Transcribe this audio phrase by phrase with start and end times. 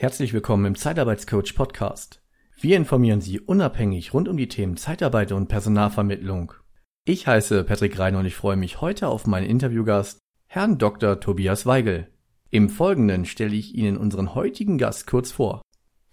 [0.00, 2.22] Herzlich willkommen im Zeitarbeitscoach Podcast.
[2.58, 6.54] Wir informieren Sie unabhängig rund um die Themen Zeitarbeit und Personalvermittlung.
[7.04, 11.20] Ich heiße Patrick Reiner und ich freue mich heute auf meinen Interviewgast, Herrn Dr.
[11.20, 12.06] Tobias Weigel.
[12.48, 15.60] Im Folgenden stelle ich Ihnen unseren heutigen Gast kurz vor.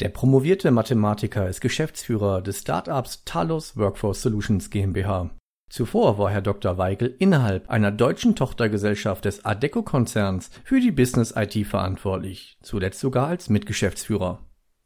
[0.02, 5.30] Der promovierte Mathematiker ist Geschäftsführer des Startups Talos Workforce Solutions GmbH.
[5.70, 6.78] Zuvor war Herr Dr.
[6.78, 14.40] Weigel innerhalb einer deutschen Tochtergesellschaft des Adecco-Konzerns für die Business-IT verantwortlich, zuletzt sogar als Mitgeschäftsführer.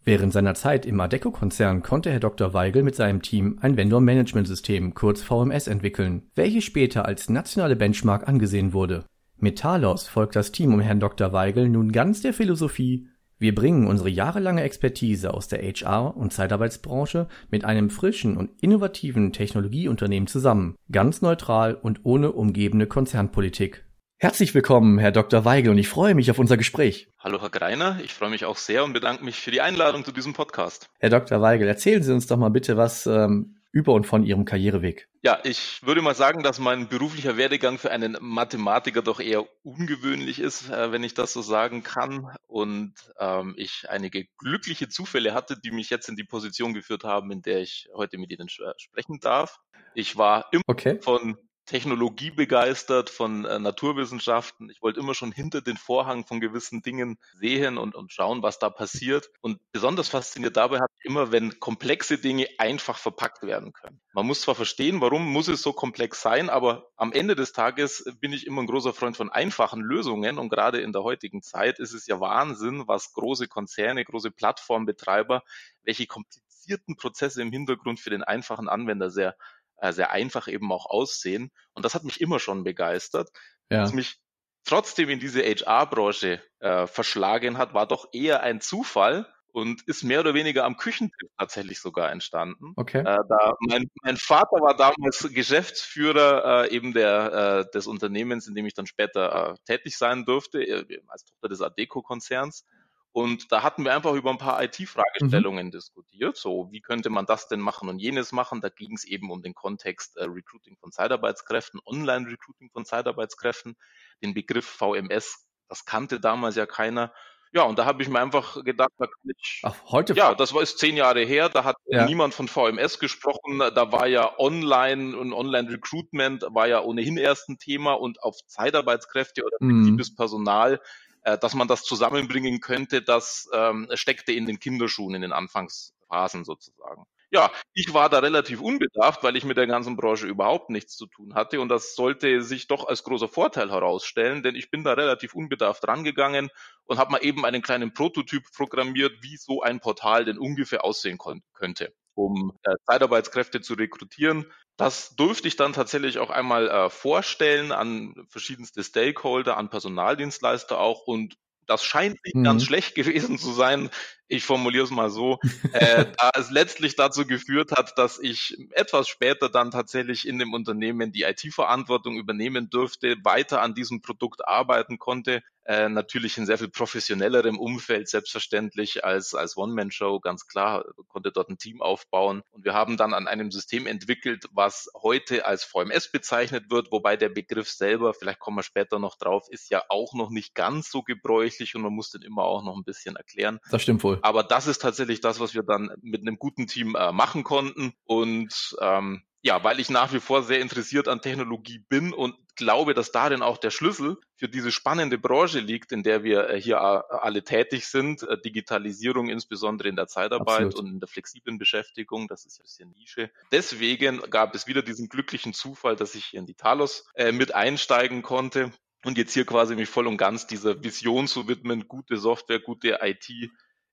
[0.04, 2.56] Während seiner Zeit im Adecco-Konzern konnte Herr Dr.
[2.56, 8.74] Weigel mit seinem Team ein Vendor-Management-System, kurz VMS, entwickeln, welches später als nationale Benchmark angesehen
[8.74, 9.06] wurde.
[9.38, 11.32] Mit Talos folgt das Team um Herrn Dr.
[11.34, 13.08] Weigel nun ganz der Philosophie
[13.42, 19.34] wir bringen unsere jahrelange Expertise aus der HR- und Zeitarbeitsbranche mit einem frischen und innovativen
[19.34, 23.84] Technologieunternehmen zusammen, ganz neutral und ohne umgebende Konzernpolitik.
[24.20, 25.44] Herzlich willkommen, Herr Dr.
[25.44, 27.10] Weigel, und ich freue mich auf unser Gespräch.
[27.18, 27.98] Hallo, Herr Greiner.
[28.04, 30.92] Ich freue mich auch sehr und bedanke mich für die Einladung zu diesem Podcast.
[31.00, 31.42] Herr Dr.
[31.42, 35.10] Weigel, erzählen Sie uns doch mal bitte was ähm, über und von Ihrem Karriereweg?
[35.24, 40.40] Ja, ich würde mal sagen, dass mein beruflicher Werdegang für einen Mathematiker doch eher ungewöhnlich
[40.40, 42.36] ist, äh, wenn ich das so sagen kann.
[42.48, 47.32] Und ähm, ich einige glückliche Zufälle hatte, die mich jetzt in die Position geführt haben,
[47.32, 49.60] in der ich heute mit Ihnen sprechen darf.
[49.94, 51.00] Ich war immer okay.
[51.02, 51.38] von
[51.72, 54.70] Technologie begeistert, von äh, Naturwissenschaften.
[54.70, 58.60] Ich wollte immer schon hinter den Vorhang von gewissen Dingen sehen und, und schauen, was
[58.60, 59.30] da passiert.
[59.40, 64.02] Und besonders fasziniert dabei ich immer, wenn komplexe Dinge einfach verpackt werden können.
[64.12, 68.04] Man muss zwar verstehen, warum muss es so komplex sein, aber am Ende des Tages
[68.20, 70.40] bin ich immer ein großer Freund von einfachen Lösungen.
[70.40, 75.42] Und gerade in der heutigen Zeit ist es ja Wahnsinn, was große Konzerne, große Plattformbetreiber,
[75.84, 79.38] welche komplizierten Prozesse im Hintergrund für den einfachen Anwender sehr
[79.82, 81.52] äh, sehr einfach eben auch aussehen.
[81.74, 83.30] Und das hat mich immer schon begeistert.
[83.70, 83.84] Ja.
[83.84, 84.20] Was mich
[84.64, 90.22] trotzdem in diese HR-Branche äh, verschlagen hat, war doch eher ein Zufall und ist mehr
[90.22, 92.74] oder weniger am Küchentisch tatsächlich sogar entstanden.
[92.76, 93.00] Okay.
[93.00, 98.56] Äh, da mein, mein Vater war damals Geschäftsführer äh, eben der äh, des Unternehmens, in
[98.56, 102.66] dem ich dann später äh, tätig sein durfte, äh, als Tochter des Adeco-Konzerns.
[103.14, 105.72] Und da hatten wir einfach über ein paar IT-Fragestellungen mhm.
[105.72, 106.38] diskutiert.
[106.38, 108.62] So, wie könnte man das denn machen und jenes machen?
[108.62, 113.76] Da ging es eben um den Kontext äh, Recruiting von Zeitarbeitskräften, Online-Recruiting von Zeitarbeitskräften,
[114.24, 117.14] den Begriff VMS, das kannte damals ja keiner.
[117.54, 119.62] Ja, und da habe ich mir einfach gedacht, da kann ich.
[119.64, 120.14] Ach, heute?
[120.14, 122.06] Ja, das war ist zehn Jahre her, da hat ja.
[122.06, 123.60] niemand von VMS gesprochen.
[123.60, 129.44] Da war ja Online und Online-Recruitment war ja ohnehin erst ein Thema und auf Zeitarbeitskräfte
[129.44, 130.16] oder flexibles mhm.
[130.16, 130.82] Personal
[131.24, 136.44] äh, dass man das zusammenbringen könnte, das ähm, steckte in den Kinderschuhen in den Anfangsphasen
[136.46, 137.06] sozusagen.
[137.34, 141.06] Ja, ich war da relativ unbedarft, weil ich mit der ganzen Branche überhaupt nichts zu
[141.06, 144.94] tun hatte und das sollte sich doch als großer Vorteil herausstellen, denn ich bin da
[144.94, 146.50] relativ unbedarft rangegangen
[146.84, 151.18] und habe mal eben einen kleinen Prototyp programmiert, wie so ein Portal denn ungefähr aussehen
[151.54, 154.46] könnte, um äh, Zeitarbeitskräfte zu rekrutieren
[154.82, 161.06] das durfte ich dann tatsächlich auch einmal äh, vorstellen an verschiedenste Stakeholder, an Personaldienstleister auch
[161.06, 161.36] und
[161.68, 162.44] das scheint nicht mhm.
[162.44, 163.92] ganz schlecht gewesen zu sein.
[164.32, 165.40] Ich formuliere es mal so,
[165.74, 170.54] äh, da es letztlich dazu geführt hat, dass ich etwas später dann tatsächlich in dem
[170.54, 176.58] Unternehmen die IT-Verantwortung übernehmen durfte, weiter an diesem Produkt arbeiten konnte, äh, natürlich in sehr
[176.58, 182.42] viel professionellerem Umfeld, selbstverständlich als, als One-Man-Show, ganz klar, konnte dort ein Team aufbauen.
[182.52, 187.16] Und wir haben dann an einem System entwickelt, was heute als VMS bezeichnet wird, wobei
[187.16, 190.90] der Begriff selber, vielleicht kommen wir später noch drauf, ist ja auch noch nicht ganz
[190.90, 193.60] so gebräuchlich und man muss den immer auch noch ein bisschen erklären.
[193.70, 194.20] Das stimmt wohl.
[194.22, 197.94] Aber das ist tatsächlich das, was wir dann mit einem guten Team äh, machen konnten.
[198.06, 202.94] Und ähm, ja, weil ich nach wie vor sehr interessiert an Technologie bin und glaube,
[202.94, 206.76] dass darin auch der Schlüssel für diese spannende Branche liegt, in der wir äh, hier
[206.76, 208.22] äh, alle tätig sind.
[208.22, 210.76] Äh, Digitalisierung insbesondere in der Zeitarbeit Absolut.
[210.76, 213.32] und in der flexiblen Beschäftigung, das ist ja ein bisschen Nische.
[213.52, 218.22] Deswegen gab es wieder diesen glücklichen Zufall, dass ich in die Talos äh, mit einsteigen
[218.22, 218.72] konnte
[219.04, 223.00] und jetzt hier quasi mich voll und ganz dieser Vision zu widmen, gute Software, gute
[223.02, 223.28] IT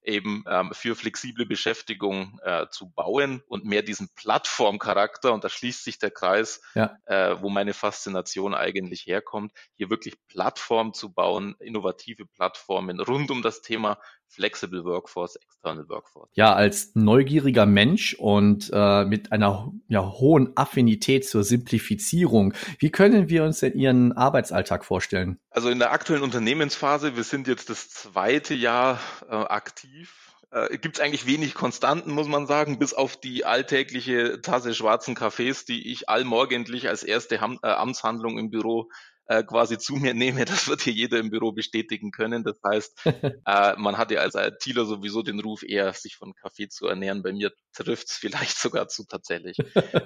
[0.09, 5.85] eben ähm, für flexible Beschäftigung äh, zu bauen und mehr diesen Plattformcharakter, und da schließt
[5.85, 6.97] sich der Kreis, ja.
[7.05, 13.43] äh, wo meine Faszination eigentlich herkommt, hier wirklich Plattformen zu bauen, innovative Plattformen rund um
[13.43, 16.29] das Thema Flexible Workforce, External Workforce.
[16.35, 23.29] Ja, als neugieriger Mensch und äh, mit einer ja, hohen Affinität zur Simplifizierung, wie können
[23.29, 25.39] wir uns denn Ihren Arbeitsalltag vorstellen?
[25.51, 30.97] Also in der aktuellen Unternehmensphase, wir sind jetzt das zweite Jahr äh, aktiv, äh, gibt
[30.97, 35.93] es eigentlich wenig Konstanten, muss man sagen, bis auf die alltägliche Tasse schwarzen Kaffees, die
[35.93, 38.89] ich allmorgendlich als erste Ham äh, Amtshandlung im Büro
[39.29, 40.45] äh, quasi zu mir nehme.
[40.59, 42.43] Das wird hier jeder im Büro bestätigen können.
[42.43, 43.01] Das heißt,
[43.47, 47.23] äh, man hat ja als ITler sowieso den Ruf, eher sich von Kaffee zu ernähren.
[47.23, 49.59] Bei mir trifft es vielleicht sogar zu tatsächlich.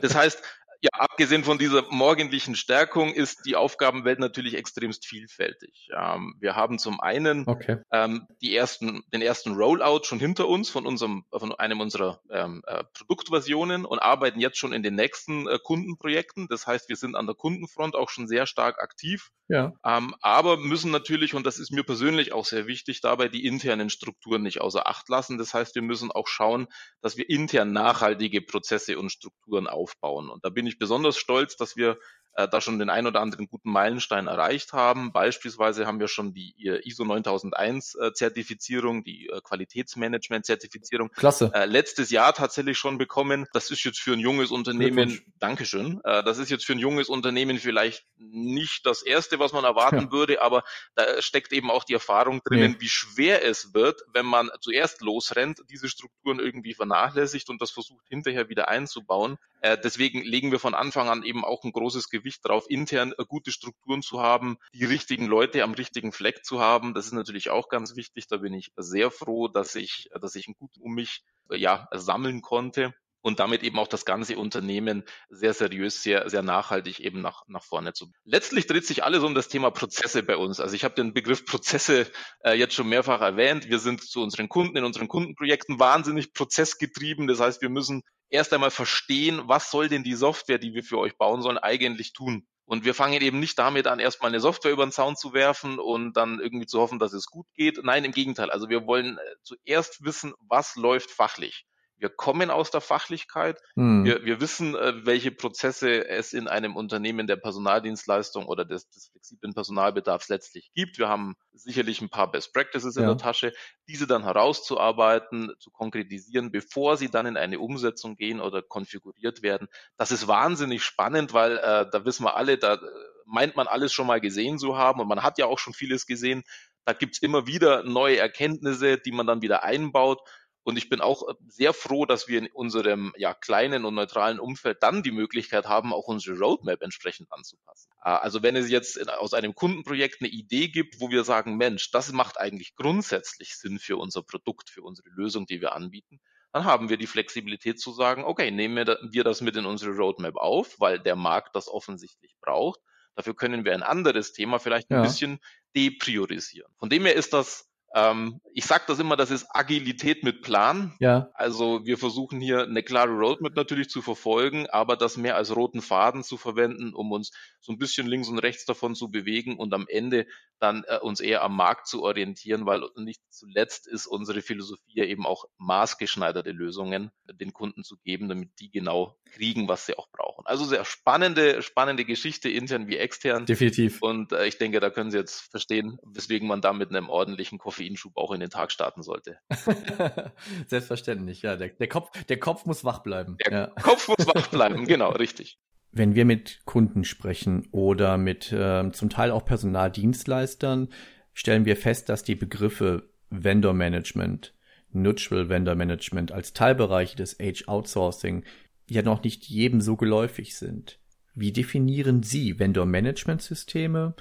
[0.03, 0.43] Das heißt,
[0.83, 5.89] ja, abgesehen von dieser morgendlichen Stärkung ist die Aufgabenwelt natürlich extremst vielfältig.
[5.97, 7.79] Ähm, wir haben zum einen okay.
[7.93, 12.63] ähm, die ersten, den ersten Rollout schon hinter uns von unserem, von einem unserer ähm,
[12.67, 16.49] äh, Produktversionen und arbeiten jetzt schon in den nächsten äh, Kundenprojekten.
[16.49, 19.31] Das heißt, wir sind an der Kundenfront auch schon sehr stark aktiv.
[19.49, 19.75] Ja.
[19.85, 23.91] Ähm, aber müssen natürlich, und das ist mir persönlich auch sehr wichtig, dabei die internen
[23.91, 25.37] Strukturen nicht außer Acht lassen.
[25.37, 26.69] Das heißt, wir müssen auch schauen,
[27.03, 30.31] dass wir intern nachhaltige Prozesse und Strukturen aufbauen.
[30.31, 31.99] Und da bin ich besonders stolz, dass wir
[32.35, 35.13] äh, da schon den ein oder anderen guten Meilenstein erreicht haben.
[35.13, 41.51] Beispielsweise haben wir schon die ISO 9001 äh, Zertifizierung, die äh, Qualitätsmanagement Zertifizierung Klasse.
[41.55, 43.47] Äh, letztes Jahr tatsächlich schon bekommen.
[43.53, 47.09] Das ist jetzt für ein junges Unternehmen, Dankeschön, äh, das ist jetzt für ein junges
[47.09, 50.13] Unternehmen vielleicht nicht das erste, was man erwarten ja.
[50.13, 50.65] würde, aber
[50.95, 52.81] da steckt eben auch die Erfahrung drinnen, nee.
[52.81, 58.07] wie schwer es wird, wenn man zuerst losrennt, diese Strukturen irgendwie vernachlässigt und das versucht
[58.09, 59.39] hinterher wieder einzubauen.
[59.61, 63.25] Äh, deswegen legen wir von Anfang an eben auch ein großes Gewicht darauf, intern äh,
[63.27, 66.95] gute Strukturen zu haben, die richtigen Leute am richtigen Fleck zu haben.
[66.95, 68.27] Das ist natürlich auch ganz wichtig.
[68.29, 71.89] Da bin ich sehr froh, dass ich, dass ich ein gut um mich äh, ja,
[71.93, 77.21] sammeln konnte und damit eben auch das ganze Unternehmen sehr seriös, sehr, sehr nachhaltig eben
[77.21, 78.11] nach, nach vorne zu.
[78.25, 80.61] Letztlich dreht sich alles um das Thema Prozesse bei uns.
[80.61, 82.11] Also ich habe den Begriff Prozesse
[82.45, 83.69] äh, jetzt schon mehrfach erwähnt.
[83.69, 87.27] Wir sind zu unseren Kunden in unseren Kundenprojekten wahnsinnig prozessgetrieben.
[87.27, 90.99] Das heißt, wir müssen erst einmal verstehen, was soll denn die Software, die wir für
[90.99, 92.47] euch bauen sollen, eigentlich tun.
[92.65, 95.79] Und wir fangen eben nicht damit an, erstmal eine Software über den Zaun zu werfen
[95.79, 97.79] und dann irgendwie zu hoffen, dass es gut geht.
[97.83, 98.51] Nein, im Gegenteil.
[98.51, 101.67] Also wir wollen äh, zuerst wissen, was läuft fachlich.
[102.03, 103.63] Wir kommen aus der Fachlichkeit.
[103.77, 104.05] Hm.
[104.05, 109.11] Wir, wir wissen, äh, welche Prozesse es in einem Unternehmen der Personaldienstleistung oder des, des
[109.13, 110.99] flexiblen Personalbedarfs letztlich gibt.
[110.99, 113.11] Wir haben sicherlich ein paar Best Practices in ja.
[113.11, 113.53] der Tasche,
[113.87, 119.69] diese dann herauszuarbeiten, zu konkretisieren, bevor sie dann in eine Umsetzung gehen oder konfiguriert werden.
[119.97, 122.79] Das ist wahnsinnig spannend, weil äh, da wissen wir alle, da äh,
[123.27, 126.07] meint man alles schon mal gesehen zu haben und man hat ja auch schon vieles
[126.07, 126.43] gesehen.
[126.85, 130.19] Da gibt's immer wieder neue Erkenntnisse, die man dann wieder einbaut.
[130.65, 134.39] Und ich bin auch äh, sehr froh, dass wir in unserem ja, kleinen und neutralen
[134.39, 137.91] Umfeld dann die Möglichkeit haben, auch unsere Roadmap entsprechend anzupassen.
[138.05, 141.91] Äh, also wenn es jetzt aus einem Kundenprojekt eine Idee gibt, wo wir sagen, Mensch,
[141.91, 146.21] das macht eigentlich grundsätzlich Sinn für unser Produkt, für unsere Lösung, die wir anbieten,
[146.53, 150.37] dann haben wir die Flexibilität zu sagen, okay, nehmen wir das mit in unsere Roadmap
[150.37, 152.81] auf, weil der Markt das offensichtlich braucht.
[153.15, 155.03] Dafür können wir ein anderes Thema vielleicht ein ja.
[155.03, 155.41] bisschen
[155.75, 156.73] depriorisieren.
[156.79, 160.95] Von dem her ist das ähm, ich sage das immer, das ist Agilität mit Plan.
[160.99, 161.31] Ja.
[161.35, 165.83] Also wir versuchen hier eine klare Roadmap natürlich zu verfolgen, aber das mehr als roten
[165.83, 169.75] Faden zu verwenden, um uns so ein bisschen links und rechts davon zu bewegen und
[169.75, 170.27] am Ende
[170.59, 175.27] dann äh, uns eher am Markt zu orientieren, weil nicht zuletzt ist unsere Philosophie eben
[175.27, 180.47] auch maßgeschneiderte Lösungen den Kunden zu geben, damit die genau kriegen, was sie auch brauchen.
[180.47, 183.47] Also sehr spannende, spannende Geschichte intern wie extern.
[183.47, 184.01] Definitiv.
[184.03, 187.59] Und äh, ich denke, da können Sie jetzt verstehen, weswegen man da mit einem ordentlichen
[187.83, 189.39] Koffeinschub auch in den Tag starten sollte.
[190.67, 191.57] Selbstverständlich, ja.
[191.57, 193.37] Der, der, Kopf, der Kopf muss wach bleiben.
[193.45, 193.67] Der ja.
[193.83, 195.59] Kopf muss wach bleiben, genau, richtig.
[195.91, 200.89] Wenn wir mit Kunden sprechen oder mit äh, zum Teil auch Personaldienstleistern,
[201.35, 204.55] stellen wir fest, dass die Begriffe Vendor Management,
[204.91, 208.45] Neutral Vendor Management als Teilbereiche des Age Outsourcing
[208.89, 210.99] ja noch nicht jedem so geläufig sind.
[211.35, 214.15] Wie definieren Sie Vendor Management Systeme?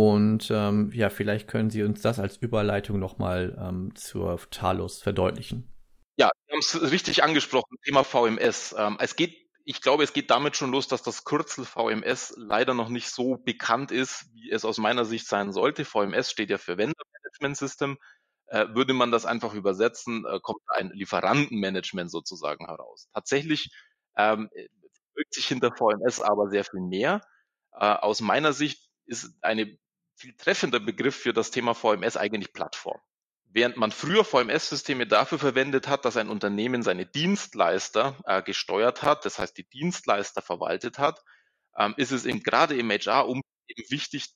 [0.00, 5.70] Und ähm, ja, vielleicht können Sie uns das als Überleitung nochmal ähm, zur Talos verdeutlichen.
[6.16, 8.74] Ja, wir haben es richtig angesprochen, Thema VMS.
[8.78, 12.72] Ähm, es geht ich glaube, es geht damit schon los, dass das Kürzel VMS leider
[12.72, 15.84] noch nicht so bekannt ist, wie es aus meiner Sicht sein sollte.
[15.84, 17.98] VMS steht ja für Vendor Management System.
[18.46, 23.10] Äh, würde man das einfach übersetzen, äh, kommt ein Lieferantenmanagement sozusagen heraus.
[23.12, 23.70] Tatsächlich
[24.16, 24.48] ähm,
[25.14, 27.20] wirkt sich hinter VMS aber sehr viel mehr.
[27.74, 29.78] Äh, aus meiner Sicht ist eine
[30.20, 33.00] viel treffender Begriff für das Thema VMS eigentlich Plattform.
[33.52, 39.24] Während man früher VMS-Systeme dafür verwendet hat, dass ein Unternehmen seine Dienstleister äh, gesteuert hat,
[39.24, 41.24] das heißt die Dienstleister verwaltet hat,
[41.76, 44.26] ähm, ist es eben gerade im HR-Umfeld eben wichtig,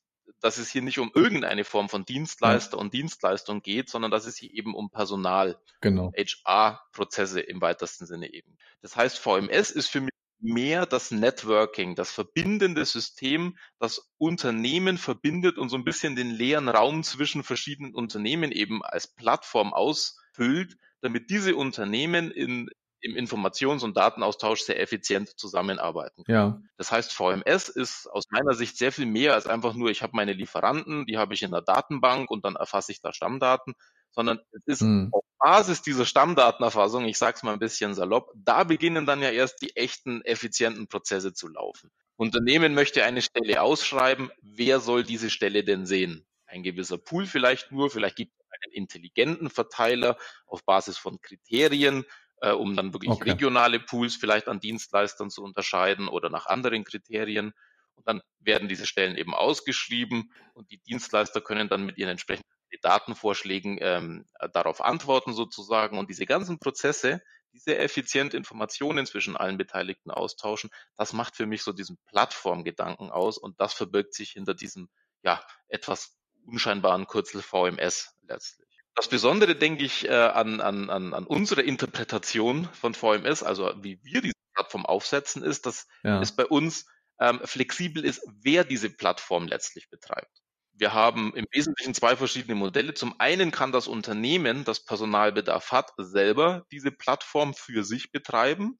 [0.40, 4.36] dass es hier nicht um irgendeine Form von Dienstleister und Dienstleistung geht, sondern dass es
[4.36, 6.12] hier eben um Personal, genau.
[6.16, 8.56] HR-Prozesse im weitesten Sinne eben.
[8.80, 10.10] Das heißt, VMS ist für mich
[10.44, 16.68] mehr das Networking, das verbindende System, das Unternehmen verbindet und so ein bisschen den leeren
[16.68, 22.68] Raum zwischen verschiedenen Unternehmen eben als Plattform ausfüllt, damit diese Unternehmen in
[23.04, 26.24] im Informations- und Datenaustausch sehr effizient zusammenarbeiten.
[26.26, 26.62] Ja.
[26.78, 30.16] Das heißt, VMS ist aus meiner Sicht sehr viel mehr als einfach nur, ich habe
[30.16, 33.74] meine Lieferanten, die habe ich in der Datenbank und dann erfasse ich da Stammdaten,
[34.10, 35.10] sondern es ist hm.
[35.12, 39.28] auf Basis dieser Stammdatenerfassung, ich sage es mal ein bisschen salopp, da beginnen dann ja
[39.28, 41.90] erst die echten effizienten Prozesse zu laufen.
[42.16, 46.26] Unternehmen möchte eine Stelle ausschreiben, wer soll diese Stelle denn sehen?
[46.46, 52.06] Ein gewisser Pool vielleicht nur, vielleicht gibt es einen intelligenten Verteiler auf Basis von Kriterien,
[52.40, 53.32] äh, um dann wirklich okay.
[53.32, 57.52] regionale Pools vielleicht an Dienstleistern zu unterscheiden oder nach anderen Kriterien.
[57.96, 62.53] Und dann werden diese Stellen eben ausgeschrieben und die Dienstleister können dann mit ihren entsprechenden
[62.80, 65.98] Datenvorschlägen ähm, darauf antworten sozusagen.
[65.98, 71.46] Und diese ganzen Prozesse, die sehr effizient Informationen zwischen allen Beteiligten austauschen, das macht für
[71.46, 74.88] mich so diesen Plattformgedanken aus und das verbirgt sich hinter diesem
[75.22, 76.16] ja etwas
[76.46, 78.68] unscheinbaren Kürzel VMS letztlich.
[78.94, 83.98] Das Besondere, denke ich, äh, an, an, an, an unsere Interpretation von VMS, also wie
[84.04, 86.20] wir diese Plattform aufsetzen, ist, dass ja.
[86.20, 86.86] es bei uns
[87.18, 90.43] ähm, flexibel ist, wer diese Plattform letztlich betreibt.
[90.76, 92.94] Wir haben im Wesentlichen zwei verschiedene Modelle.
[92.94, 98.78] Zum einen kann das Unternehmen, das Personalbedarf hat, selber diese Plattform für sich betreiben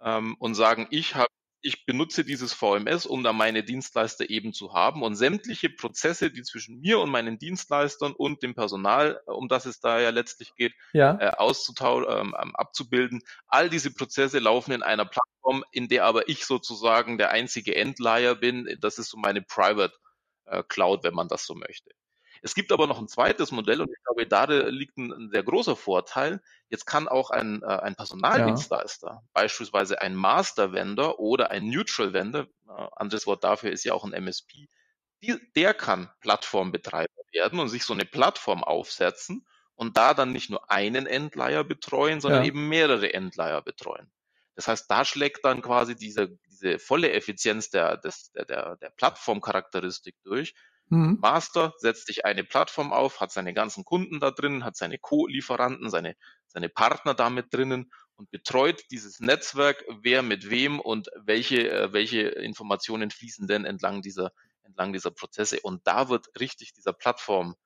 [0.00, 1.28] ähm, und sagen, ich habe
[1.66, 6.42] ich benutze dieses VMS, um da meine Dienstleister eben zu haben und sämtliche Prozesse, die
[6.42, 10.74] zwischen mir und meinen Dienstleistern und dem Personal, um das es da ja letztlich geht,
[10.92, 11.18] ja.
[11.18, 13.20] Äh, auszutauschen, ähm, abzubilden.
[13.48, 18.36] All diese Prozesse laufen in einer Plattform, in der aber ich sozusagen der einzige Endleiher
[18.36, 18.76] bin.
[18.80, 19.94] Das ist so meine Private
[20.46, 21.90] äh, Cloud, wenn man das so möchte.
[22.42, 25.42] Es gibt aber noch ein zweites Modell und ich glaube, da liegt ein, ein sehr
[25.42, 26.42] großer Vorteil.
[26.68, 29.22] Jetzt kann auch ein, äh, ein Personaldienstleister, ja.
[29.32, 34.04] beispielsweise ein Master Vendor oder ein Neutral Vendor, äh, anderes Wort dafür ist ja auch
[34.04, 34.68] ein MSP,
[35.22, 40.50] die, der kann Plattformbetreiber werden und sich so eine Plattform aufsetzen und da dann nicht
[40.50, 42.48] nur einen Endleier betreuen, sondern ja.
[42.48, 44.10] eben mehrere Endleier betreuen.
[44.56, 48.90] Das heißt, da schlägt dann quasi diese, diese volle Effizienz der, des, der, der, der
[48.90, 50.54] Plattformcharakteristik durch,
[50.88, 51.18] Mhm.
[51.20, 55.90] Master setzt sich eine Plattform auf, hat seine ganzen Kunden da drin, hat seine Co-Lieferanten,
[55.90, 56.14] seine,
[56.46, 62.20] seine Partner damit drinnen und betreut dieses Netzwerk, wer mit wem und welche, äh, welche
[62.20, 64.30] Informationen fließen denn entlang dieser,
[64.62, 65.60] entlang dieser Prozesse.
[65.60, 67.56] Und da wird richtig dieser Plattform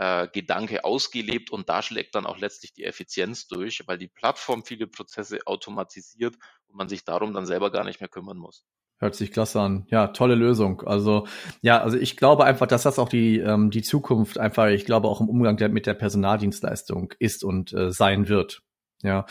[0.00, 4.64] äh, Gedanke ausgelebt und da schlägt dann auch letztlich die Effizienz durch, weil die Plattform
[4.64, 6.36] viele Prozesse automatisiert
[6.68, 8.64] und man sich darum dann selber gar nicht mehr kümmern muss.
[8.98, 9.86] Hört sich klasse an.
[9.90, 10.82] Ja, tolle Lösung.
[10.86, 11.26] Also
[11.60, 15.08] ja, also ich glaube einfach, dass das auch die ähm, die Zukunft einfach, ich glaube
[15.08, 18.62] auch im Umgang der, mit der Personaldienstleistung ist und äh, sein wird.
[19.02, 19.26] Ja,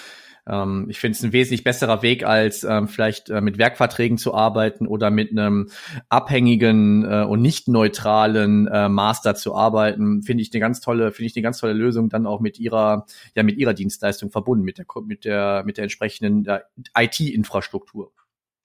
[0.48, 4.34] ähm, ich finde es ein wesentlich besserer Weg, als ähm, vielleicht äh, mit Werkverträgen zu
[4.34, 5.70] arbeiten oder mit einem
[6.10, 10.24] abhängigen äh, und nicht neutralen äh, Master zu arbeiten.
[10.24, 13.06] Finde ich eine ganz tolle, finde ich eine ganz tolle Lösung, dann auch mit ihrer
[13.36, 16.48] ja mit ihrer Dienstleistung verbunden, mit der mit der mit der entsprechenden
[16.98, 18.12] IT-Infrastruktur.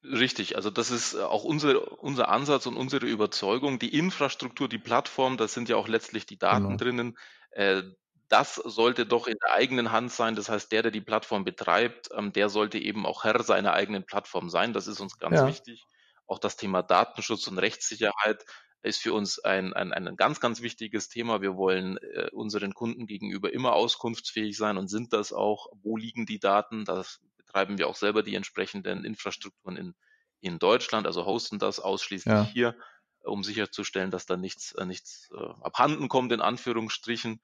[0.04, 3.78] Richtig, also das ist äh, auch unser, unser Ansatz und unsere Überzeugung.
[3.78, 6.76] Die Infrastruktur, die Plattform, da sind ja auch letztlich die Daten genau.
[6.76, 7.18] drinnen.
[7.52, 7.82] Äh,
[8.28, 10.34] das sollte doch in der eigenen Hand sein.
[10.34, 14.04] Das heißt, der, der die Plattform betreibt, ähm, der sollte eben auch Herr seiner eigenen
[14.04, 14.72] Plattform sein.
[14.72, 15.46] Das ist uns ganz ja.
[15.46, 15.84] wichtig.
[16.26, 18.44] Auch das Thema Datenschutz und Rechtssicherheit
[18.82, 21.40] ist für uns ein, ein, ein ganz, ganz wichtiges Thema.
[21.40, 25.68] Wir wollen äh, unseren Kunden gegenüber immer auskunftsfähig sein und sind das auch.
[25.82, 26.84] Wo liegen die Daten?
[26.84, 29.94] Das betreiben wir auch selber die entsprechenden Infrastrukturen in,
[30.40, 32.44] in Deutschland, also hosten das ausschließlich ja.
[32.44, 32.76] hier,
[33.22, 37.40] um sicherzustellen, dass da nichts, äh, nichts äh, abhanden kommt, in Anführungsstrichen.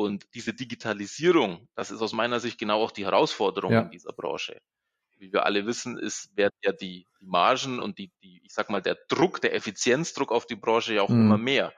[0.00, 3.80] Und diese Digitalisierung, das ist aus meiner Sicht genau auch die Herausforderung ja.
[3.82, 4.58] in dieser Branche.
[5.18, 8.70] Wie wir alle wissen, ist, werden ja die, die Margen und die, die, ich sag
[8.70, 11.26] mal, der Druck, der Effizienzdruck auf die Branche ja auch mhm.
[11.26, 11.74] immer mehr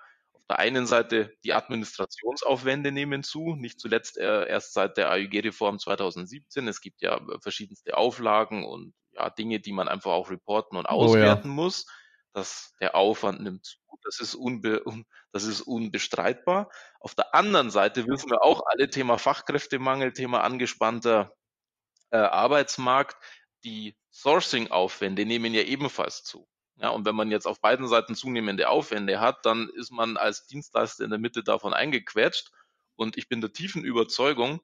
[0.53, 6.69] der einen Seite die Administrationsaufwände nehmen zu, nicht zuletzt äh, erst seit der AÜG-Reform 2017.
[6.69, 10.87] Es gibt ja äh, verschiedenste Auflagen und ja, Dinge, die man einfach auch reporten und
[10.87, 11.55] auswerten oh, ja.
[11.55, 11.87] muss.
[12.33, 13.79] Dass der Aufwand nimmt zu.
[14.05, 14.83] Das ist, unbe
[15.33, 16.71] das ist unbestreitbar.
[17.01, 21.33] Auf der anderen Seite wissen wir auch alle Thema Fachkräftemangel, Thema angespannter
[22.11, 23.17] äh, Arbeitsmarkt.
[23.65, 26.49] Die Sourcing-Aufwände nehmen ja ebenfalls zu.
[26.77, 30.47] Ja, und wenn man jetzt auf beiden Seiten zunehmende Aufwände hat, dann ist man als
[30.47, 32.51] Dienstleister in der Mitte davon eingequetscht.
[32.97, 34.61] Und ich bin der tiefen Überzeugung,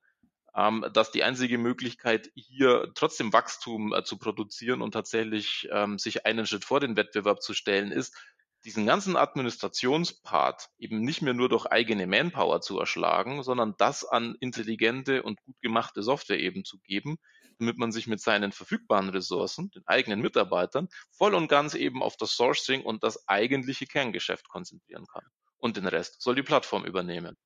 [0.58, 6.26] ähm, dass die einzige Möglichkeit, hier trotzdem Wachstum äh, zu produzieren und tatsächlich ähm, sich
[6.26, 8.16] einen Schritt vor den Wettbewerb zu stellen, ist,
[8.64, 14.34] diesen ganzen Administrationspart eben nicht mehr nur durch eigene Manpower zu erschlagen, sondern das an
[14.40, 17.18] intelligente und gut gemachte Software eben zu geben,
[17.60, 22.16] damit man sich mit seinen verfügbaren Ressourcen, den eigenen Mitarbeitern, voll und ganz eben auf
[22.16, 25.24] das Sourcing und das eigentliche Kerngeschäft konzentrieren kann.
[25.58, 27.36] Und den Rest soll die Plattform übernehmen.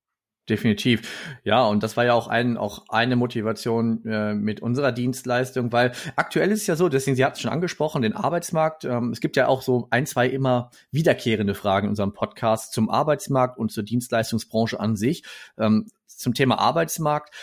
[0.49, 1.39] Definitiv.
[1.45, 5.93] Ja, und das war ja auch, ein, auch eine Motivation äh, mit unserer Dienstleistung, weil
[6.17, 8.83] aktuell ist es ja so, deswegen, Sie hatten es schon angesprochen, den Arbeitsmarkt.
[8.83, 12.89] Ähm, es gibt ja auch so ein, zwei immer wiederkehrende Fragen in unserem Podcast zum
[12.89, 15.23] Arbeitsmarkt und zur Dienstleistungsbranche an sich.
[15.57, 17.33] Ähm, zum Thema Arbeitsmarkt.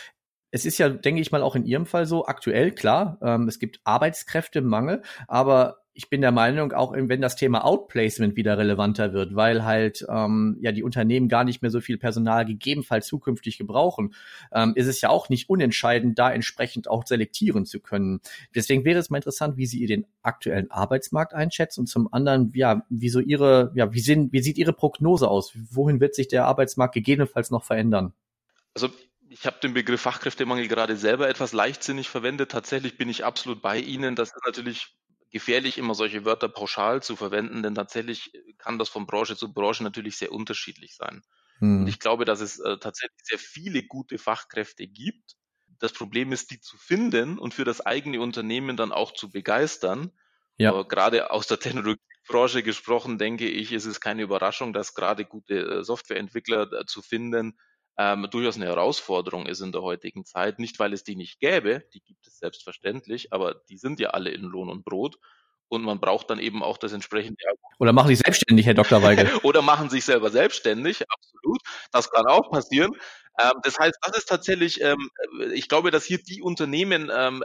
[0.51, 3.59] Es ist ja, denke ich mal, auch in Ihrem Fall so aktuell, klar, ähm, es
[3.59, 9.35] gibt Arbeitskräftemangel, aber ich bin der Meinung, auch wenn das Thema Outplacement wieder relevanter wird,
[9.35, 14.15] weil halt ähm, ja die Unternehmen gar nicht mehr so viel Personal gegebenenfalls zukünftig gebrauchen,
[14.53, 18.21] ähm, ist es ja auch nicht unentscheidend, da entsprechend auch selektieren zu können.
[18.55, 22.85] Deswegen wäre es mal interessant, wie Sie den aktuellen Arbeitsmarkt einschätzen und zum anderen, ja,
[22.89, 25.53] wie so Ihre, ja, wie, sind, wie sieht Ihre Prognose aus?
[25.71, 28.13] Wohin wird sich der Arbeitsmarkt gegebenenfalls noch verändern?
[28.75, 28.89] Also
[29.29, 32.51] ich habe den Begriff Fachkräftemangel gerade selber etwas leichtsinnig verwendet.
[32.51, 34.17] Tatsächlich bin ich absolut bei Ihnen.
[34.17, 34.97] Das ist natürlich
[35.31, 39.83] gefährlich, immer solche Wörter pauschal zu verwenden, denn tatsächlich kann das von Branche zu Branche
[39.83, 41.23] natürlich sehr unterschiedlich sein.
[41.59, 41.83] Hm.
[41.83, 45.37] Und ich glaube, dass es äh, tatsächlich sehr viele gute Fachkräfte gibt.
[45.79, 50.13] Das Problem ist, die zu finden und für das eigene Unternehmen dann auch zu begeistern.
[50.59, 50.71] Ja.
[50.71, 55.79] Aber gerade aus der Technologiebranche gesprochen, denke ich, ist es keine Überraschung, dass gerade gute
[55.79, 57.59] äh, Softwareentwickler äh, zu finden
[57.99, 60.59] ähm, durchaus eine Herausforderung ist in der heutigen Zeit.
[60.59, 64.31] Nicht, weil es die nicht gäbe, die gibt es selbstverständlich, aber die sind ja alle
[64.31, 65.17] in Lohn und Brot.
[65.69, 67.37] Und man braucht dann eben auch das entsprechende.
[67.79, 69.03] Oder machen sich selbstständig, Herr Dr.
[69.03, 69.31] Weigel.
[69.45, 71.61] Oder machen sich selber selbstständig, absolut.
[71.93, 72.91] Das kann auch passieren.
[73.41, 75.11] Ähm, das heißt, das ist tatsächlich, ähm,
[75.53, 77.45] ich glaube, dass hier die Unternehmen ähm,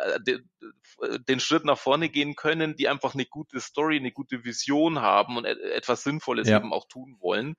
[1.28, 5.38] den Schritt nach vorne gehen können, die einfach eine gute Story, eine gute Vision haben
[5.38, 6.58] und etwas Sinnvolles ja.
[6.58, 7.56] eben auch tun wollen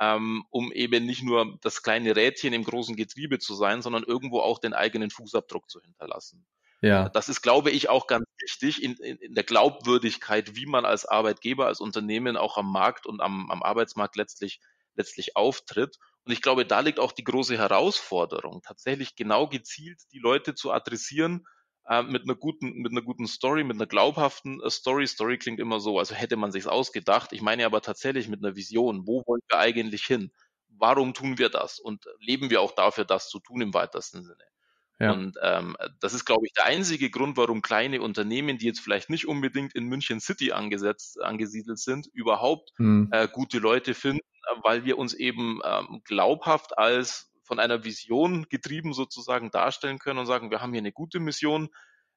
[0.00, 4.40] ähm, um eben nicht nur das kleine Rädchen im großen Getriebe zu sein, sondern irgendwo
[4.40, 6.46] auch den eigenen Fußabdruck zu hinterlassen.
[6.80, 7.10] Ja.
[7.10, 11.04] Das ist, glaube ich, auch ganz wichtig in, in, in der Glaubwürdigkeit, wie man als
[11.04, 14.60] Arbeitgeber, als Unternehmen auch am Markt und am, am Arbeitsmarkt letztlich,
[14.94, 15.98] letztlich auftritt.
[16.24, 20.72] Und ich glaube, da liegt auch die große Herausforderung, tatsächlich genau gezielt die Leute zu
[20.72, 21.46] adressieren,
[21.88, 25.06] äh, mit einer guten, mit einer guten Story, mit einer glaubhaften äh, Story.
[25.06, 27.32] Story klingt immer so, also hätte man sich's ausgedacht.
[27.32, 29.06] Ich meine aber tatsächlich mit einer Vision.
[29.06, 30.32] Wo wollen wir eigentlich hin?
[30.68, 31.78] Warum tun wir das?
[31.78, 34.44] Und leben wir auch dafür, das zu tun im weitesten Sinne?
[35.00, 35.12] Ja.
[35.12, 39.08] Und ähm, das ist, glaube ich, der einzige Grund, warum kleine Unternehmen, die jetzt vielleicht
[39.08, 43.08] nicht unbedingt in München City angesetzt, angesiedelt sind, überhaupt hm.
[43.10, 44.20] äh, gute Leute finden,
[44.62, 50.26] weil wir uns eben ähm, glaubhaft als von einer Vision getrieben sozusagen darstellen können und
[50.26, 51.68] sagen, wir haben hier eine gute Mission,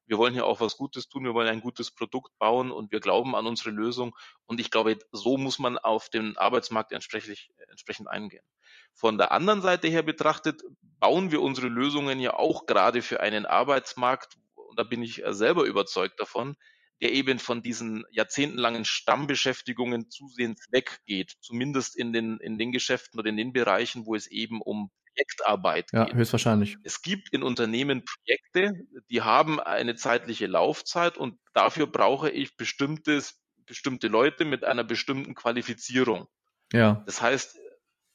[0.06, 3.00] wir wollen hier auch was Gutes tun, wir wollen ein gutes Produkt bauen und wir
[3.00, 4.14] glauben an unsere Lösung.
[4.46, 8.44] Und ich glaube, so muss man auf den Arbeitsmarkt entsprechend, entsprechend eingehen.
[8.92, 10.62] Von der anderen Seite her betrachtet,
[11.00, 15.64] bauen wir unsere Lösungen ja auch gerade für einen Arbeitsmarkt, und da bin ich selber
[15.64, 16.54] überzeugt davon,
[17.02, 23.30] der eben von diesen jahrzehntelangen Stammbeschäftigungen zusehends weggeht, zumindest in den, in den Geschäften oder
[23.30, 26.14] in den Bereichen, wo es eben um Projektarbeit ja, geht.
[26.14, 26.76] höchstwahrscheinlich.
[26.82, 28.72] Es gibt in Unternehmen Projekte,
[29.10, 35.34] die haben eine zeitliche Laufzeit und dafür brauche ich bestimmtes, bestimmte Leute mit einer bestimmten
[35.34, 36.26] Qualifizierung.
[36.72, 37.02] Ja.
[37.06, 37.58] Das heißt,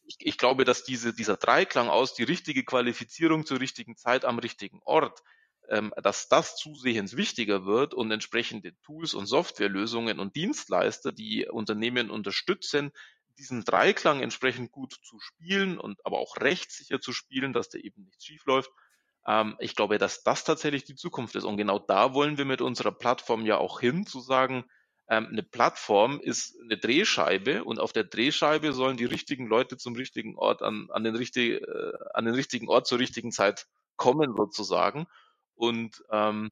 [0.03, 4.39] ich, ich glaube, dass diese, dieser Dreiklang aus die richtige Qualifizierung zur richtigen Zeit am
[4.39, 5.21] richtigen Ort,
[5.69, 12.09] ähm, dass das zusehends wichtiger wird und entsprechende Tools und Softwarelösungen und Dienstleister, die Unternehmen
[12.09, 12.91] unterstützen,
[13.39, 18.04] diesen Dreiklang entsprechend gut zu spielen und aber auch rechtssicher zu spielen, dass da eben
[18.04, 18.69] nichts schief läuft.
[19.25, 21.45] Ähm, ich glaube, dass das tatsächlich die Zukunft ist.
[21.45, 24.65] Und genau da wollen wir mit unserer Plattform ja auch hin, zu sagen,
[25.10, 29.95] ähm, eine Plattform ist eine Drehscheibe und auf der Drehscheibe sollen die richtigen Leute zum
[29.95, 34.36] richtigen Ort an, an, den, richtig, äh, an den richtigen Ort zur richtigen Zeit kommen
[34.36, 35.08] sozusagen.
[35.56, 36.52] Und ähm,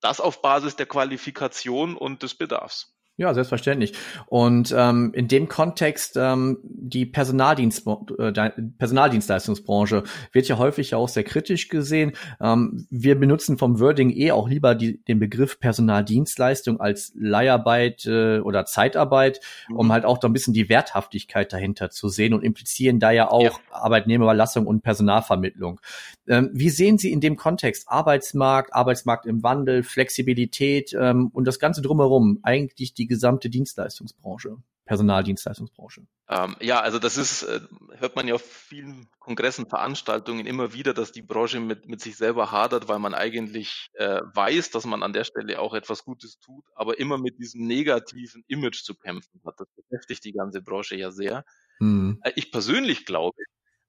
[0.00, 2.93] das auf Basis der Qualifikation und des Bedarfs.
[3.16, 3.92] Ja, selbstverständlich.
[4.26, 7.86] Und ähm, in dem Kontext ähm, die Personaldienst,
[8.18, 12.14] äh, Personaldienstleistungsbranche wird ja häufig auch sehr kritisch gesehen.
[12.40, 18.40] Ähm, wir benutzen vom Wording eh auch lieber die, den Begriff Personaldienstleistung als Leiharbeit äh,
[18.40, 19.76] oder Zeitarbeit, mhm.
[19.76, 23.30] um halt auch da ein bisschen die Werthaftigkeit dahinter zu sehen und implizieren da ja
[23.30, 23.52] auch ja.
[23.70, 25.80] Arbeitnehmerüberlassung und Personalvermittlung.
[26.26, 31.60] Ähm, wie sehen Sie in dem Kontext Arbeitsmarkt, Arbeitsmarkt im Wandel, Flexibilität ähm, und das
[31.60, 36.06] Ganze drumherum eigentlich die die gesamte Dienstleistungsbranche, Personaldienstleistungsbranche?
[36.28, 37.60] Ähm, ja, also das ist, äh,
[37.98, 42.16] hört man ja auf vielen Kongressen, Veranstaltungen immer wieder, dass die Branche mit, mit sich
[42.16, 46.38] selber hadert, weil man eigentlich äh, weiß, dass man an der Stelle auch etwas Gutes
[46.38, 49.54] tut, aber immer mit diesem negativen Image zu kämpfen hat.
[49.58, 51.44] Das beschäftigt die ganze Branche ja sehr.
[51.80, 52.20] Hm.
[52.22, 53.36] Äh, ich persönlich glaube,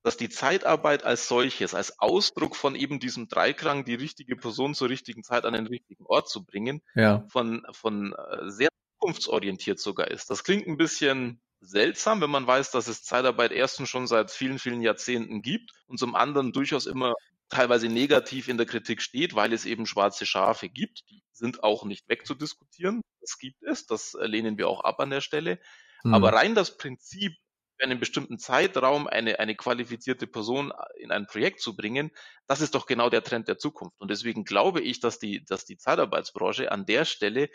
[0.04, 4.90] dass die Zeitarbeit als solches, als Ausdruck von eben diesem Dreiklang, die richtige Person zur
[4.90, 7.26] richtigen Zeit an den richtigen Ort zu bringen, ja.
[7.30, 8.70] von, von äh, sehr
[9.06, 10.30] zukunftsorientiert sogar ist.
[10.30, 14.60] Das klingt ein bisschen seltsam, wenn man weiß, dass es Zeitarbeit erstens schon seit vielen,
[14.60, 17.14] vielen Jahrzehnten gibt und zum anderen durchaus immer
[17.50, 21.04] teilweise negativ in der Kritik steht, weil es eben schwarze Schafe gibt.
[21.10, 23.02] Die sind auch nicht wegzudiskutieren.
[23.22, 23.86] Das gibt es.
[23.86, 25.60] Das lehnen wir auch ab an der Stelle.
[26.04, 26.14] Mhm.
[26.16, 27.34] Aber rein das Prinzip,
[27.78, 32.12] für einen bestimmten Zeitraum eine, eine qualifizierte Person in ein Projekt zu bringen,
[32.48, 34.00] das ist doch genau der Trend der Zukunft.
[34.00, 37.50] Und deswegen glaube ich, dass die, dass die Zeitarbeitsbranche an der Stelle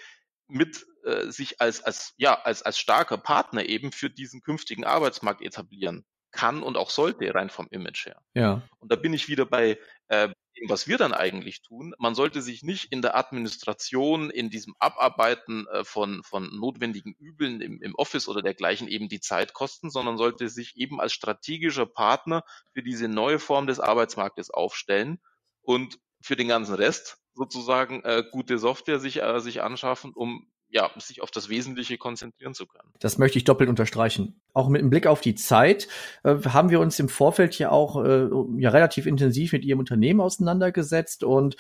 [0.50, 5.42] mit äh, sich als, als, ja, als, als starker Partner eben für diesen künftigen Arbeitsmarkt
[5.42, 8.22] etablieren kann und auch sollte, rein vom Image her.
[8.34, 8.62] Ja.
[8.78, 11.94] Und da bin ich wieder bei äh, dem, was wir dann eigentlich tun.
[11.98, 17.60] Man sollte sich nicht in der Administration, in diesem Abarbeiten äh, von, von notwendigen Übeln
[17.60, 21.86] im, im Office oder dergleichen eben die Zeit kosten, sondern sollte sich eben als strategischer
[21.86, 25.20] Partner für diese neue Form des Arbeitsmarktes aufstellen
[25.62, 30.88] und für den ganzen Rest sozusagen äh, gute Software sich, äh, sich anschaffen, um ja,
[30.98, 32.88] sich auf das Wesentliche konzentrieren zu können.
[33.00, 34.40] Das möchte ich doppelt unterstreichen.
[34.54, 35.88] Auch mit dem Blick auf die Zeit
[36.22, 40.20] äh, haben wir uns im Vorfeld ja auch äh, ja relativ intensiv mit Ihrem Unternehmen
[40.20, 41.56] auseinandergesetzt und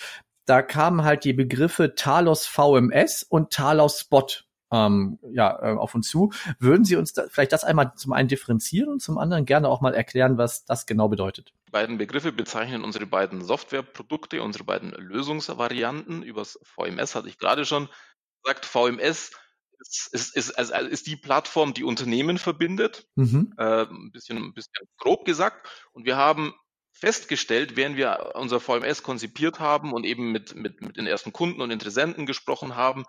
[0.46, 4.26] da kamen halt die Begriffe Talos VMS und Talos Spot
[4.72, 6.32] ähm, ja, äh, auf uns zu.
[6.58, 9.80] Würden Sie uns da vielleicht das einmal zum einen differenzieren und zum anderen gerne auch
[9.80, 11.52] mal erklären, was das genau bedeutet?
[11.70, 16.24] Die beiden Begriffe bezeichnen unsere beiden Softwareprodukte, unsere beiden Lösungsvarianten.
[16.24, 17.88] Übers VMS hatte ich gerade schon
[18.42, 19.30] sagt, VMS
[19.78, 23.54] ist, ist, ist, also ist die Plattform, die Unternehmen verbindet, mhm.
[23.56, 25.68] äh, ein, bisschen, ein bisschen grob gesagt.
[25.92, 26.54] Und wir haben
[26.90, 31.60] festgestellt, während wir unser VMS konzipiert haben und eben mit, mit, mit den ersten Kunden
[31.60, 33.04] und Interessenten gesprochen haben,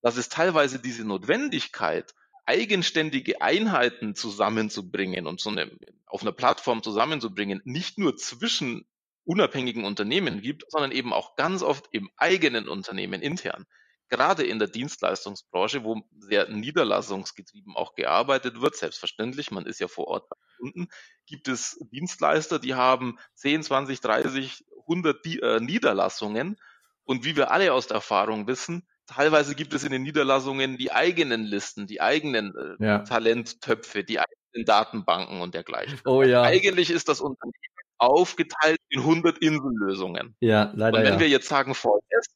[0.00, 2.14] dass es teilweise diese Notwendigkeit,
[2.46, 5.70] eigenständige Einheiten zusammenzubringen und so eine,
[6.06, 8.86] auf einer Plattform zusammenzubringen, nicht nur zwischen
[9.24, 13.66] unabhängigen Unternehmen gibt, sondern eben auch ganz oft im eigenen Unternehmen intern
[14.08, 20.08] gerade in der Dienstleistungsbranche, wo sehr niederlassungsgetrieben auch gearbeitet wird, selbstverständlich, man ist ja vor
[20.08, 20.88] Ort bei Kunden,
[21.26, 26.56] gibt es Dienstleister, die haben 10, 20, 30, 100 äh, Niederlassungen.
[27.04, 30.92] Und wie wir alle aus der Erfahrung wissen, teilweise gibt es in den Niederlassungen die
[30.92, 32.98] eigenen Listen, die eigenen äh, ja.
[33.00, 36.00] Talenttöpfe, die eigenen Datenbanken und dergleichen.
[36.04, 36.42] Oh ja.
[36.42, 37.54] Eigentlich ist das Unternehmen
[37.98, 40.36] aufgeteilt in 100 Insellösungen.
[40.40, 40.98] Ja, leider.
[40.98, 41.20] Und wenn ja.
[41.20, 42.26] wir jetzt sagen VMS,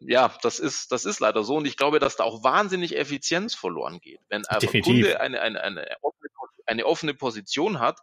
[0.00, 1.56] ja, das ist, das ist leider so.
[1.56, 4.20] Und ich glaube, dass da auch wahnsinnig Effizienz verloren geht.
[4.28, 6.28] Wenn ein Kunde eine, eine, eine, offene,
[6.66, 7.98] eine offene Position hat,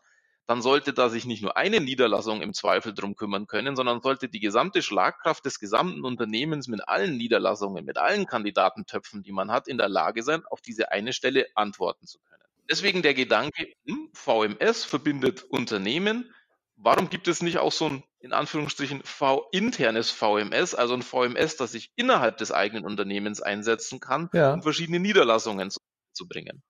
[0.52, 4.28] dann sollte da sich nicht nur eine Niederlassung im Zweifel drum kümmern können, sondern sollte
[4.28, 9.70] die gesamte Schlagkraft des gesamten Unternehmens mit allen Niederlassungen, mit allen Kandidatentöpfen, die man hat,
[9.70, 12.44] in der Lage sein, auf diese eine Stelle antworten zu können.
[12.70, 16.30] Deswegen der Gedanke, hm, VMS verbindet Unternehmen,
[16.76, 21.56] warum gibt es nicht auch so ein, in Anführungsstrichen, V internes VMS, also ein VMS,
[21.56, 24.54] das sich innerhalb des eigenen Unternehmens einsetzen kann, ja.
[24.54, 25.80] um verschiedene Niederlassungen zu,
[26.12, 26.62] zu, bringen?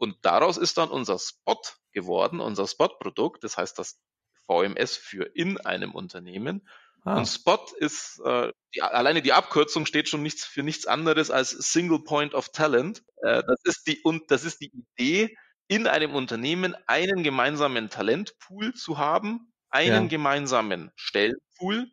[0.00, 1.60] Und daraus ist dann unser Spot
[1.92, 4.00] geworden, unser Spot-Produkt, das heißt das
[4.46, 6.66] VMS für in einem Unternehmen.
[7.04, 7.18] Ah.
[7.18, 11.50] Und Spot ist, äh, die, alleine die Abkürzung steht schon nichts für nichts anderes als
[11.50, 13.02] Single Point of Talent.
[13.18, 15.36] Äh, das ist die, und das ist die Idee,
[15.68, 20.08] in einem Unternehmen einen gemeinsamen Talentpool zu haben, einen ja.
[20.08, 21.90] gemeinsamen Stellpool,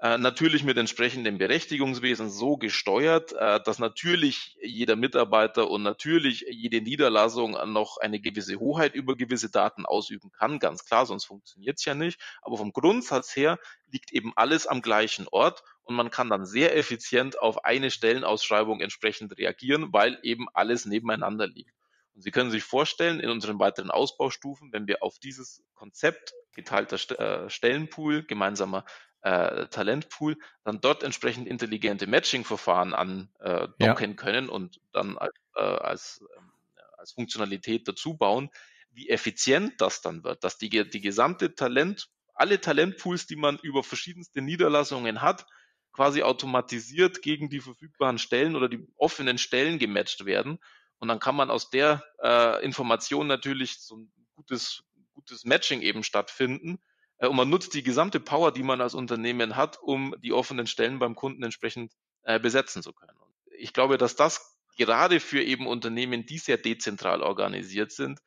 [0.00, 7.56] natürlich mit entsprechendem Berechtigungswesen so gesteuert, äh, dass natürlich jeder Mitarbeiter und natürlich jede Niederlassung
[7.72, 11.94] noch eine gewisse Hoheit über gewisse Daten ausüben kann, ganz klar, sonst funktioniert es ja
[11.94, 12.20] nicht.
[12.42, 13.58] Aber vom Grundsatz her
[13.90, 18.80] liegt eben alles am gleichen Ort und man kann dann sehr effizient auf eine Stellenausschreibung
[18.80, 21.74] entsprechend reagieren, weil eben alles nebeneinander liegt.
[22.14, 26.96] Und Sie können sich vorstellen, in unseren weiteren Ausbaustufen, wenn wir auf dieses Konzept geteilter
[27.18, 28.84] äh, Stellenpool, gemeinsamer
[29.22, 34.14] äh, Talentpool, dann dort entsprechend intelligente Matching-Verfahren andocken äh, ja.
[34.14, 38.50] können und dann als, äh, als, äh, als Funktionalität dazu bauen,
[38.90, 43.82] wie effizient das dann wird, dass die, die gesamte Talent, alle Talentpools, die man über
[43.82, 45.46] verschiedenste Niederlassungen hat,
[45.92, 50.60] quasi automatisiert gegen die verfügbaren Stellen oder die offenen Stellen gematcht werden
[50.98, 56.02] und dann kann man aus der äh, Information natürlich so ein gutes, gutes Matching eben
[56.02, 56.78] stattfinden.
[57.18, 60.66] Äh, und man nutzt die gesamte Power, die man als Unternehmen hat, um die offenen
[60.66, 63.16] Stellen beim Kunden entsprechend äh, besetzen zu können.
[63.18, 68.20] Und ich glaube, dass das gerade für eben Unternehmen, die sehr dezentral organisiert sind,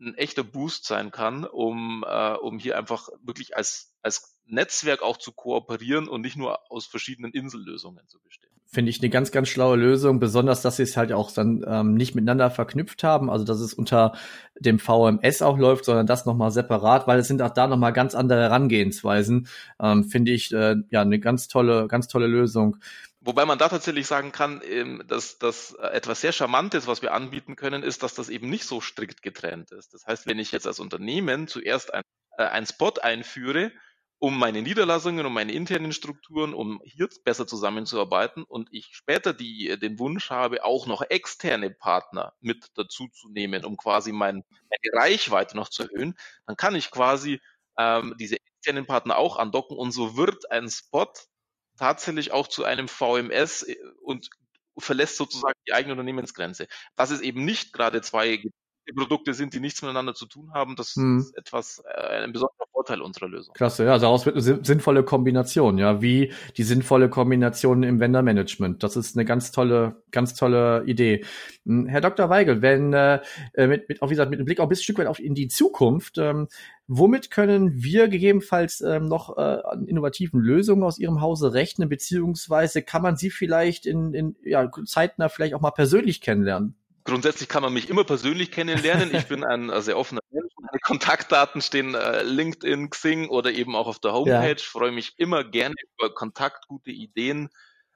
[0.00, 5.16] ein echter Boost sein kann, um, äh, um hier einfach wirklich als, als Netzwerk auch
[5.16, 8.57] zu kooperieren und nicht nur aus verschiedenen Insellösungen zu bestehen.
[8.70, 11.94] Finde ich eine ganz, ganz schlaue Lösung, besonders, dass sie es halt auch dann ähm,
[11.94, 14.12] nicht miteinander verknüpft haben, also dass es unter
[14.60, 18.14] dem VMS auch läuft, sondern das nochmal separat, weil es sind auch da nochmal ganz
[18.14, 19.48] andere Herangehensweisen,
[19.80, 22.76] ähm, finde ich äh, ja eine ganz tolle, ganz tolle Lösung.
[23.20, 27.56] Wobei man da tatsächlich sagen kann, ähm, dass das etwas sehr Charmantes, was wir anbieten
[27.56, 29.94] können, ist, dass das eben nicht so strikt getrennt ist.
[29.94, 32.02] Das heißt, wenn ich jetzt als Unternehmen zuerst ein,
[32.36, 33.72] äh, ein Spot einführe,
[34.20, 38.42] um meine Niederlassungen, um meine internen Strukturen, um hier besser zusammenzuarbeiten.
[38.44, 43.64] Und ich später die, den Wunsch habe, auch noch externe Partner mit dazu zu nehmen,
[43.64, 47.40] um quasi mein, meine Reichweite noch zu erhöhen, dann kann ich quasi
[47.78, 49.76] ähm, diese externen Partner auch andocken.
[49.76, 51.12] Und so wird ein Spot
[51.76, 54.28] tatsächlich auch zu einem VMS äh, und
[54.78, 56.68] verlässt sozusagen die eigene Unternehmensgrenze.
[56.96, 58.42] Das ist eben nicht gerade zwei
[58.92, 60.76] Produkte sind, die nichts miteinander zu tun haben.
[60.76, 61.18] Das hm.
[61.18, 63.54] ist etwas, äh, ein besonderer Vorteil unserer Lösung.
[63.54, 68.82] Klasse, ja, daraus wird eine sinnvolle Kombination, ja, wie die sinnvolle Kombination im Vendor-Management.
[68.82, 71.24] Das ist eine ganz tolle, ganz tolle Idee.
[71.66, 72.30] Hm, Herr Dr.
[72.30, 73.20] Weigel, wenn äh,
[73.56, 75.34] mit, mit, auch wie gesagt, mit einem Blick auch ein bisschen Stück weit auf in
[75.34, 76.48] die Zukunft, ähm,
[76.86, 82.82] womit können wir gegebenenfalls ähm, noch äh, an innovativen Lösungen aus Ihrem Hause rechnen, beziehungsweise
[82.82, 86.74] kann man sie vielleicht in, in ja, zeitnah vielleicht auch mal persönlich kennenlernen?
[87.08, 89.14] Grundsätzlich kann man mich immer persönlich kennenlernen.
[89.14, 90.52] Ich bin ein sehr offener Mensch.
[90.58, 94.48] Meine Kontaktdaten stehen äh, LinkedIn, Xing oder eben auch auf der Homepage.
[94.48, 94.56] Ja.
[94.58, 97.48] Freue mich immer gerne über Kontakt, gute Ideen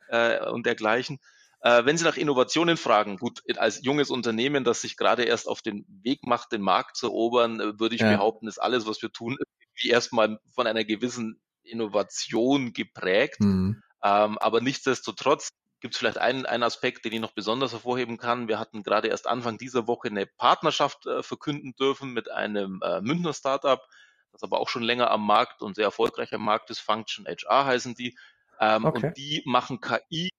[0.09, 1.19] äh, und dergleichen.
[1.61, 5.61] Äh, wenn Sie nach Innovationen fragen, gut, als junges Unternehmen, das sich gerade erst auf
[5.61, 8.11] den Weg macht, den Markt zu erobern, äh, würde ich ja.
[8.11, 9.37] behaupten, ist alles, was wir tun,
[9.75, 13.41] wie erstmal von einer gewissen Innovation geprägt.
[13.41, 13.83] Mhm.
[14.03, 15.51] Ähm, aber nichtsdestotrotz
[15.83, 18.49] gibt es vielleicht einen, einen Aspekt, den ich noch besonders hervorheben kann.
[18.49, 23.01] Wir hatten gerade erst Anfang dieser Woche eine Partnerschaft äh, verkünden dürfen mit einem äh,
[23.01, 23.83] Münchner Startup,
[24.31, 26.79] das aber auch schon länger am Markt und sehr erfolgreich am Markt ist.
[26.79, 28.17] Function HR heißen die.
[28.61, 29.09] Ähm, okay.
[29.09, 30.31] Und die machen KI,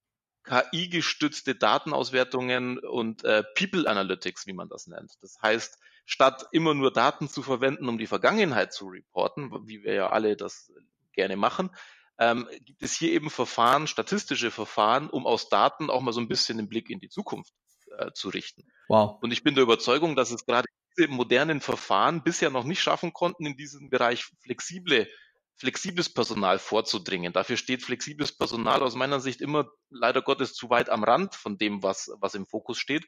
[0.46, 5.12] KI-gestützte Datenauswertungen und äh, People Analytics, wie man das nennt.
[5.22, 9.94] Das heißt, statt immer nur Daten zu verwenden, um die Vergangenheit zu reporten, wie wir
[9.94, 10.72] ja alle das
[11.12, 11.70] gerne machen,
[12.20, 16.28] ähm, gibt es hier eben Verfahren, statistische Verfahren, um aus Daten auch mal so ein
[16.28, 17.54] bisschen den Blick in die Zukunft
[17.98, 18.64] äh, zu richten.
[18.88, 19.18] Wow.
[19.22, 23.14] Und ich bin der Überzeugung, dass es gerade diese modernen Verfahren bisher noch nicht schaffen
[23.14, 25.08] konnten, in diesem Bereich flexible
[25.56, 27.32] flexibles Personal vorzudringen.
[27.32, 31.58] Dafür steht flexibles Personal aus meiner Sicht immer leider Gottes zu weit am Rand von
[31.58, 33.06] dem, was, was im Fokus steht.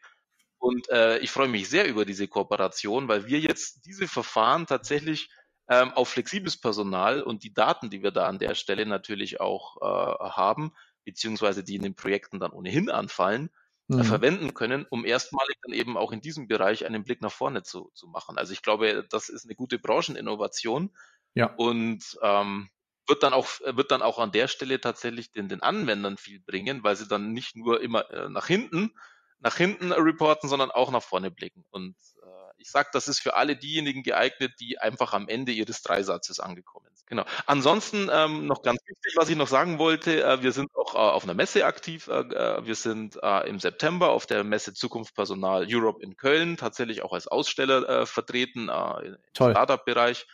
[0.57, 5.29] Und äh, ich freue mich sehr über diese Kooperation, weil wir jetzt diese Verfahren tatsächlich
[5.69, 9.77] ähm, auf flexibles Personal und die Daten, die wir da an der Stelle natürlich auch
[9.81, 10.73] äh, haben,
[11.03, 13.49] beziehungsweise die in den Projekten dann ohnehin anfallen,
[13.89, 14.01] äh, mhm.
[14.01, 17.63] äh, verwenden können, um erstmalig dann eben auch in diesem Bereich einen Blick nach vorne
[17.63, 18.37] zu, zu machen.
[18.37, 20.95] Also ich glaube, das ist eine gute Brancheninnovation
[21.33, 21.53] ja.
[21.55, 22.69] und ähm,
[23.07, 26.83] wird dann auch wird dann auch an der Stelle tatsächlich den, den Anwendern viel bringen,
[26.83, 28.91] weil sie dann nicht nur immer äh, nach hinten
[29.39, 31.65] nach hinten reporten, sondern auch nach vorne blicken.
[31.69, 35.83] Und äh, ich sage, das ist für alle diejenigen geeignet, die einfach am Ende ihres
[35.83, 37.05] Dreisatzes angekommen sind.
[37.05, 37.23] Genau.
[37.45, 40.97] Ansonsten ähm, noch ganz wichtig, was ich noch sagen wollte, äh, wir sind auch äh,
[40.97, 42.07] auf einer Messe aktiv.
[42.07, 46.57] Äh, äh wir sind äh, im September auf der Messe Zukunft Personal Europe in Köln,
[46.57, 50.25] tatsächlich auch als Aussteller äh, vertreten im Startup-Bereich.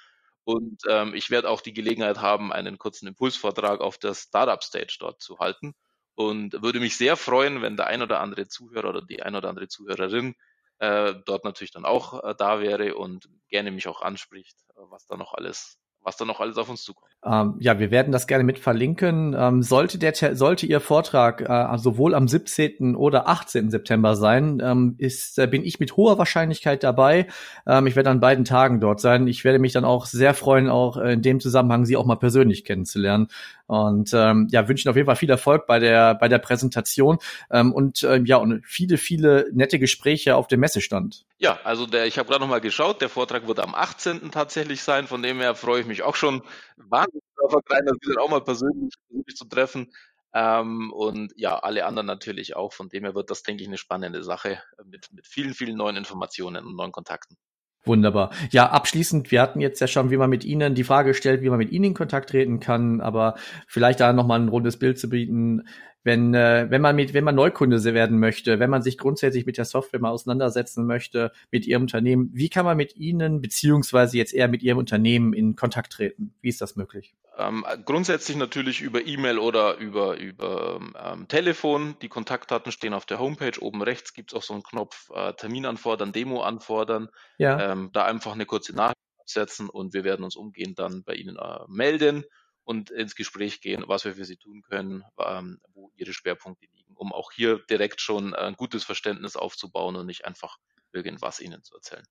[0.45, 5.21] Und ähm, ich werde auch die Gelegenheit haben, einen kurzen Impulsvortrag auf der Startup-Stage dort
[5.21, 5.75] zu halten.
[6.15, 9.49] Und würde mich sehr freuen, wenn der ein oder andere Zuhörer oder die ein oder
[9.49, 10.35] andere Zuhörerin
[10.81, 15.05] äh, dort natürlich dann auch äh, da wäre und gerne mich auch anspricht, äh, was
[15.05, 17.11] da noch alles was da noch alles auf uns zukommt.
[17.23, 19.35] Ähm, ja, wir werden das gerne mit verlinken.
[19.37, 22.95] Ähm, sollte der sollte Ihr Vortrag äh, sowohl am 17.
[22.95, 23.69] oder 18.
[23.69, 27.27] September sein, ähm, ist äh, bin ich mit hoher Wahrscheinlichkeit dabei.
[27.67, 29.27] Ähm, ich werde an beiden Tagen dort sein.
[29.27, 32.65] Ich werde mich dann auch sehr freuen, auch in dem Zusammenhang Sie auch mal persönlich
[32.65, 33.27] kennenzulernen.
[33.71, 37.71] Und ähm, ja, wünschen auf jeden Fall viel Erfolg bei der bei der Präsentation ähm,
[37.71, 41.23] und ähm, ja und viele viele nette Gespräche auf dem Messestand.
[41.37, 44.29] Ja, also der ich habe gerade noch mal geschaut, der Vortrag wird am 18.
[44.29, 45.07] tatsächlich sein.
[45.07, 46.41] Von dem her freue ich mich auch schon
[46.75, 49.93] wahnsinnig darauf das wieder auch mal persönlich, persönlich zu treffen.
[50.33, 52.73] Ähm, und ja, alle anderen natürlich auch.
[52.73, 55.95] Von dem her wird das, denke ich, eine spannende Sache mit, mit vielen, vielen neuen
[55.95, 57.37] Informationen und neuen Kontakten.
[57.83, 58.29] Wunderbar.
[58.51, 61.49] Ja, abschließend, wir hatten jetzt ja schon, wie man mit Ihnen die Frage stellt, wie
[61.49, 65.09] man mit Ihnen in Kontakt treten kann, aber vielleicht da nochmal ein rundes Bild zu
[65.09, 65.63] bieten
[66.03, 69.57] wenn, äh, wenn man mit, wenn man Neukunde werden möchte, wenn man sich grundsätzlich mit
[69.57, 74.33] der Software mal auseinandersetzen möchte, mit Ihrem Unternehmen, wie kann man mit Ihnen beziehungsweise jetzt
[74.33, 76.33] eher mit Ihrem Unternehmen in Kontakt treten?
[76.41, 77.13] Wie ist das möglich?
[77.37, 81.95] Ähm, grundsätzlich natürlich über E-Mail oder über, über ähm, Telefon.
[82.01, 83.59] Die Kontaktdaten stehen auf der Homepage.
[83.59, 87.09] Oben rechts gibt es auch so einen Knopf äh, Termin anfordern, Demo anfordern.
[87.37, 87.71] Ja.
[87.71, 91.37] Ähm, da einfach eine kurze Nachricht absetzen und wir werden uns umgehend dann bei Ihnen
[91.37, 92.25] äh, melden
[92.63, 96.93] und ins Gespräch gehen, was wir für sie tun können, ähm, wo ihre Schwerpunkte liegen,
[96.95, 100.57] um auch hier direkt schon ein gutes Verständnis aufzubauen und nicht einfach
[100.93, 102.05] irgendwas ihnen zu erzählen.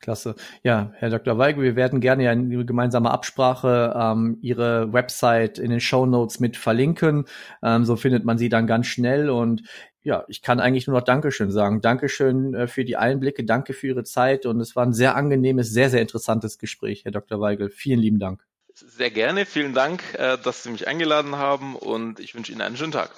[0.00, 0.34] Klasse.
[0.62, 1.38] Ja, Herr Dr.
[1.38, 6.40] Weigel, wir werden gerne ja in gemeinsame Absprache ähm, Ihre Website in den Show Notes
[6.40, 7.24] mit verlinken.
[7.62, 9.30] Ähm, so findet man sie dann ganz schnell.
[9.30, 9.62] Und
[10.02, 11.80] ja, ich kann eigentlich nur noch Dankeschön sagen.
[11.80, 14.44] Dankeschön äh, für die Einblicke, danke für Ihre Zeit.
[14.44, 17.40] Und es war ein sehr angenehmes, sehr, sehr interessantes Gespräch, Herr Dr.
[17.40, 17.70] Weigel.
[17.70, 18.44] Vielen lieben Dank.
[18.74, 19.46] Sehr gerne.
[19.46, 23.12] Vielen Dank, äh, dass Sie mich eingeladen haben und ich wünsche Ihnen einen schönen Tag.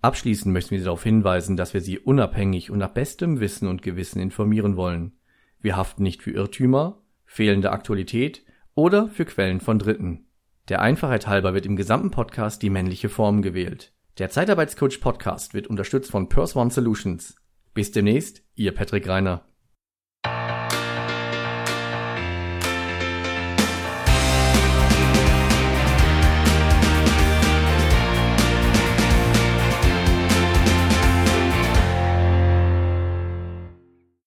[0.02, 3.82] Abschließend möchten wir Sie darauf hinweisen, dass wir Sie unabhängig und nach bestem Wissen und
[3.82, 5.12] Gewissen informieren wollen.
[5.60, 8.43] Wir haften nicht für Irrtümer, fehlende Aktualität
[8.74, 10.26] oder für Quellen von Dritten.
[10.68, 13.92] Der Einfachheit halber wird im gesamten Podcast die männliche Form gewählt.
[14.18, 17.36] Der Zeitarbeitscoach Podcast wird unterstützt von Purse One Solutions.
[17.74, 19.44] Bis demnächst, Ihr Patrick Reiner.